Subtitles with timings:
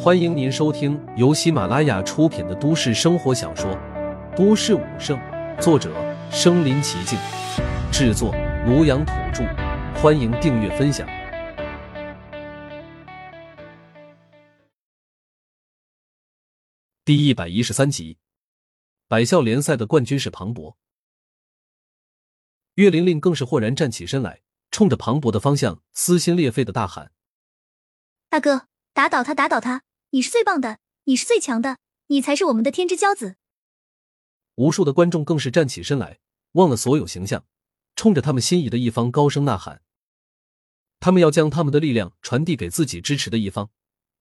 [0.00, 3.70] 欢迎您收听由喜马拉雅出品的都市生活小说
[4.36, 5.18] 《都市武圣》，
[5.60, 5.92] 作者：
[6.30, 7.18] 身临其境，
[7.92, 8.32] 制作：
[8.66, 9.44] 庐阳土著。
[10.00, 11.08] 欢迎订阅分享。
[17.04, 18.18] 第一百一十三集，
[19.08, 20.76] 百校联赛的冠军是庞博。
[22.74, 27.10] 岳玲玲更是豁然站起身来，冲着庞博的方向撕心裂肺的大喊
[28.30, 28.67] ：“大哥，
[28.98, 29.84] 打倒他，打倒他！
[30.10, 31.78] 你是最棒的，你是最强的，
[32.08, 33.36] 你才是我们的天之骄子！”
[34.58, 36.18] 无数的观众更是站起身来，
[36.54, 37.46] 忘了所有形象，
[37.94, 39.82] 冲着他们心仪的一方高声呐喊。
[40.98, 43.70] 他们要将他们的力量传递给自己支持的一方，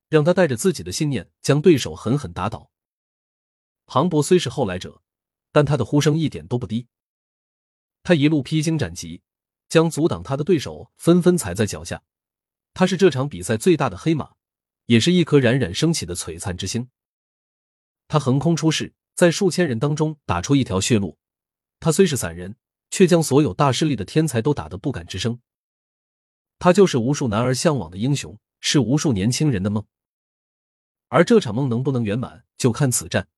[0.09, 2.69] 让他带着自己的信念将对手狠狠打倒。
[3.87, 5.01] 庞博虽是后来者，
[5.51, 6.85] 但他的呼声一点都不低。
[8.03, 9.23] 他一路披荆斩棘，
[9.69, 12.03] 将阻挡他的对手纷纷踩在脚下。
[12.75, 14.35] 他是这场比赛最大的黑马，
[14.87, 16.89] 也是一颗冉冉升起的璀璨之星。
[18.07, 21.17] 他横空出世，在数千人当中打出一条血路。
[21.79, 22.57] 他虽是散人，
[22.89, 25.39] 却将所有大势力的天才都打得不敢吱声。
[26.57, 29.85] 他就是无数男儿向往的英雄，是无数年轻人的梦。
[31.09, 33.29] 而这场梦能不能圆满，就看此战。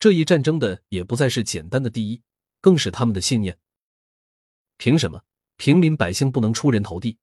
[0.00, 2.22] 这一战争的也不再是简单的第一。
[2.60, 3.56] 更是他们的信念。
[4.78, 5.22] 凭什么
[5.56, 7.16] 平民百姓不能出人头地？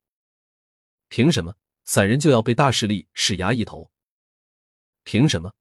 [1.09, 1.55] 凭什么
[1.86, 3.91] 散人就要被大势力施压一头？
[5.03, 5.53] 凭什么？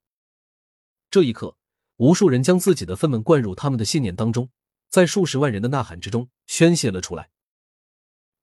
[1.11, 1.57] 这一刻，
[1.97, 4.51] 无数人将自己的愤懑灌入他们的信念当中，
[4.89, 7.31] 在数十万人的呐喊之中宣泄了出来。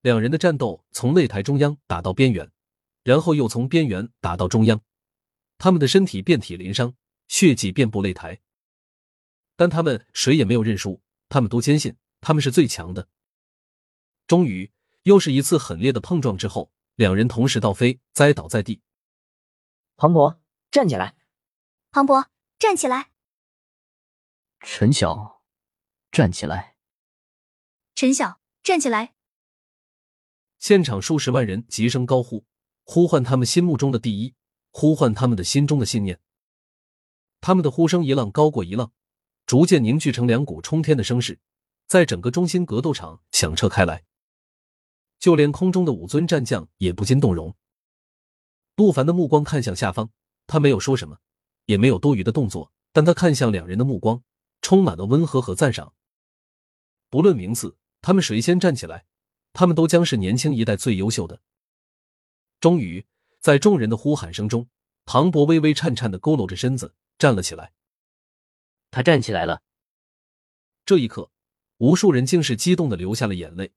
[0.02, 2.52] 两人的战斗从擂台中央打到边缘，
[3.04, 4.82] 然后又从边缘打到中央，
[5.58, 6.96] 他们的身体遍体鳞伤，
[7.28, 8.40] 血迹遍布擂台，
[9.56, 11.02] 但他们谁也没有认输。
[11.30, 13.08] 他们都坚信他们是最强的。
[14.28, 14.72] 终于，
[15.04, 18.82] 又是一次狠烈的碰撞之后，两人同时倒飞，栽倒在地。
[19.96, 21.16] 庞博，站起来！
[21.92, 23.12] 庞博，站起来！
[24.60, 25.42] 陈晓，
[26.12, 26.76] 站起来！
[27.96, 29.14] 陈晓，站起来！
[30.60, 32.46] 现场数十万人齐声高呼，
[32.84, 34.36] 呼唤他们心目中的第一，
[34.72, 36.20] 呼唤他们的心中的信念。
[37.40, 38.92] 他们的呼声一浪高过一浪。
[39.48, 41.40] 逐渐凝聚成两股冲天的声势，
[41.86, 44.06] 在整个中心格斗场响彻开来。
[45.22, 47.56] 就连空中的五尊战将也不禁动容。
[48.76, 50.10] 陆凡的目光看向下方，
[50.48, 51.20] 他没有说什么，
[51.68, 54.24] 也没有多余的动作，但他看向两人的目光
[54.62, 55.94] 充满了温和和赞赏。
[57.12, 59.06] 不论名次，他们谁先站起来，
[59.54, 61.40] 他们都将是年轻一代最优秀的。
[62.60, 63.06] 终于，
[63.40, 64.68] 在众人的呼喊声中，
[65.06, 67.74] 唐博微微颤颤的佝偻着身子站了起来。
[68.90, 69.62] 他站起来了。
[70.84, 71.30] 这一刻，
[71.78, 73.72] 无数人竟是激动的流下了眼泪，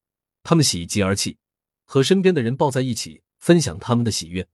[0.45, 1.39] 他们喜极而泣，
[1.85, 4.47] 和身边的人抱在一起，分享他们的喜悦。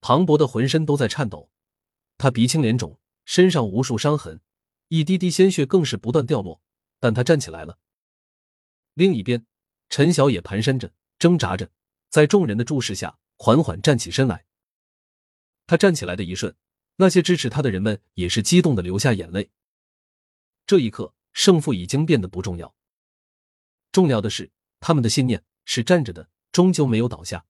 [0.00, 1.50] 庞博的浑身都在颤抖，
[2.18, 4.40] 他鼻青脸肿，身上无数伤痕，
[4.88, 6.60] 一滴滴鲜血更是不断掉落，
[6.98, 7.78] 但他站起来了。
[8.94, 9.46] 另一边，
[9.88, 11.70] 陈晓也蹒跚着，挣扎着，
[12.10, 14.44] 在众人的注视下，缓缓站起身来。
[15.66, 16.54] 他站起来的一瞬。
[16.96, 19.50] 那些支持他的人们也是激动的流下眼泪。
[20.66, 22.74] 这一刻，胜负已经变得不重要，
[23.90, 27.46] 重要的是他们的信念是站着的，终究没有倒下。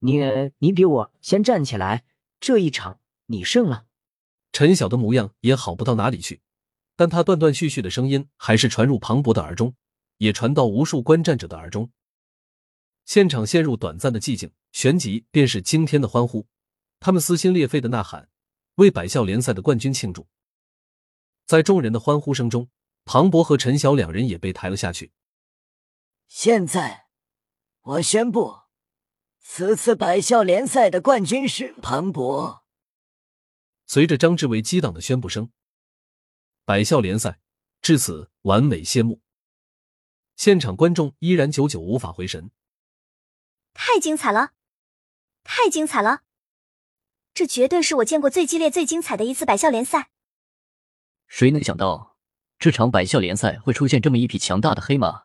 [0.00, 0.20] 你
[0.58, 2.04] 你比我先站起来，
[2.38, 3.86] 这一场你胜了。
[4.52, 6.42] 陈晓的模样也好不到哪里去，
[6.94, 9.74] 但他断断续续的声音还是传入庞博的耳中，
[10.18, 11.90] 也传到无数观战者的耳中。
[13.06, 16.46] 现场陷入短暂的寂静，旋即便是惊天的欢呼。
[17.00, 18.28] 他们撕心裂肺的呐喊，
[18.74, 20.26] 为百校联赛的冠军庆祝。
[21.46, 22.68] 在众人的欢呼声中，
[23.06, 25.12] 庞博和陈晓两人也被抬了下去。
[26.32, 27.08] 现在，
[27.80, 28.60] 我宣布，
[29.40, 32.64] 此次百校联赛的冠军是庞博。
[33.84, 35.50] 随着张志伟激荡的宣布声，
[36.64, 37.40] 百校联赛
[37.82, 39.20] 至此完美谢幕。
[40.36, 42.52] 现场观众依然久久无法回神。
[43.74, 44.52] 太精彩了，
[45.42, 46.22] 太精彩了！
[47.34, 50.10] 这绝对是我见过最激烈、最精彩的一次百校联赛。
[51.26, 52.16] 谁能想到，
[52.56, 55.24] 这场百校联赛会出现这么一匹强大的黑马，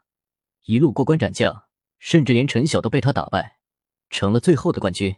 [0.65, 1.67] 一路过关斩将，
[1.99, 3.59] 甚至连陈晓都被他打败，
[4.09, 5.15] 成了最后的冠军。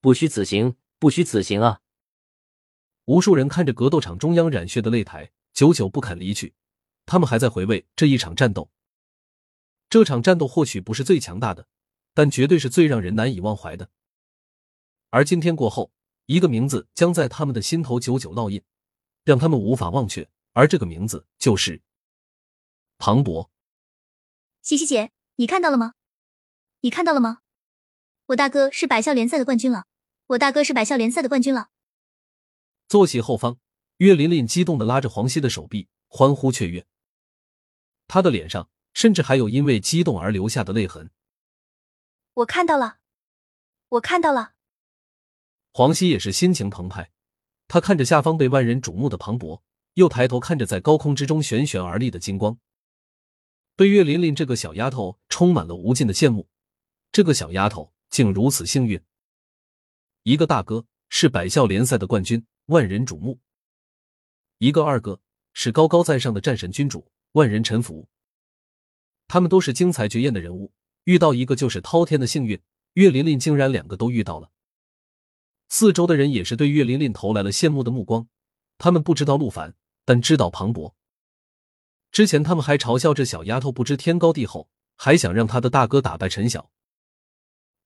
[0.00, 1.82] 不虚此行，不虚此行啊！
[3.04, 6.54] 无数人看着格斗场中央染血的擂台，久久不肯离去。
[7.04, 8.70] 他们还在回味这一场战斗。
[9.90, 11.68] 这场战斗或许不是最强大的，
[12.14, 13.90] 但绝对是最让人难以忘怀的。
[15.10, 15.92] 而今天过后，
[16.24, 18.62] 一个名字将在他们的心头久久烙印，
[19.22, 20.30] 让他们无法忘却。
[20.54, 21.82] 而这个名字就是
[22.96, 23.50] 庞博。
[24.64, 25.92] 西西姐，你看到了吗？
[26.80, 27.40] 你看到了吗？
[28.28, 29.84] 我大哥是百校联赛的冠军了！
[30.28, 31.68] 我大哥是百校联赛的冠军了！
[32.88, 33.58] 坐席后方，
[33.98, 36.86] 岳琳琳激动的拉着黄熙的手臂，欢呼雀跃。
[38.08, 41.10] 她的脸上甚至还有因为激动而留下的泪痕。
[42.32, 43.00] 我看到了，
[43.90, 44.54] 我看到了。
[45.74, 47.10] 黄熙也是心情澎湃，
[47.68, 49.60] 他看着下方被万人瞩目的磅礴，
[49.92, 52.58] 又抬头看着在高空之中旋旋而立的金光，
[53.76, 56.48] 对岳琳琳这个小丫头充满了无尽的羡慕。
[57.10, 59.00] 这个小丫头竟如此幸运，
[60.22, 63.38] 一个大哥是百校联赛的冠军，万人瞩目；
[64.58, 65.20] 一个二哥
[65.52, 68.08] 是高高在上的战神君主，万人臣服。
[69.26, 70.72] 他们都是精彩绝艳的人物。
[71.04, 72.60] 遇到一个就是滔天的幸运，
[72.94, 74.50] 岳琳琳竟然两个都遇到了。
[75.68, 78.26] 四周的人也是对岳琳琳投来了羡慕的目光。
[78.78, 79.74] 他们不知道陆凡，
[80.04, 80.96] 但知道庞博。
[82.14, 86.70] 之前他们还嘲笑这小丫头不知天高地厚，还想让他的大哥打败陈晓。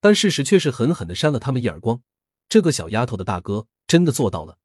[0.01, 2.03] 但事实却是狠狠的扇了他们一耳光。
[2.47, 4.59] 这个小丫头的大哥真的做到了，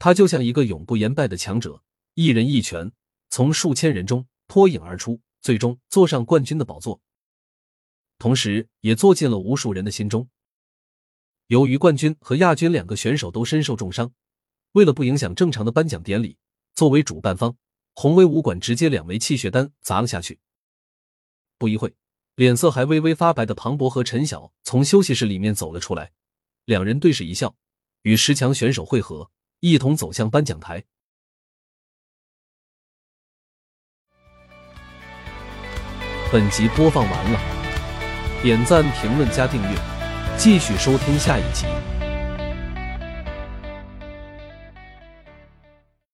[0.00, 2.90] 他就像一个永不言败的强者，一人一拳
[3.28, 7.00] 从数千人中脱颖而出，最终坐上冠军的宝座。
[8.18, 10.28] 同时，也坐进了无数人的心中。
[11.46, 14.12] 由于冠军和亚军两个选手都身受重伤，
[14.72, 16.36] 为了不影响正常的颁奖典礼，
[16.74, 17.56] 作为主办方，
[18.00, 20.38] 宏威武馆直接两枚气血丹砸了下去。
[21.58, 21.94] 不一会，
[22.34, 26.10] 脸色还微微发白的庞博和陈晓从休息室里面走了出来，
[26.64, 27.54] 两人对视一笑，
[28.00, 29.30] 与十强选手会合，
[29.60, 30.82] 一同走向颁奖台。
[36.32, 37.38] 本集播放完了。
[38.42, 39.78] 点赞、评论、加订阅，
[40.38, 41.66] 继续收听下一集。